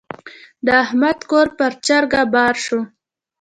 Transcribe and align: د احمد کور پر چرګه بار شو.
د 0.65 0.67
احمد 0.83 1.19
کور 1.29 1.47
پر 1.57 1.71
چرګه 1.85 2.21
بار 2.33 2.55
شو. 2.65 2.79